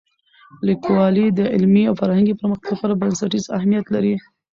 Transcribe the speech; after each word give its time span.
لیکوالی 0.67 1.27
د 1.37 1.39
علمي 1.53 1.83
او 1.89 1.93
فرهنګي 2.01 2.33
پرمختګ 2.39 2.69
لپاره 2.73 2.99
بنسټیز 3.01 3.45
اهمیت 3.57 3.85
لري. 3.95 4.15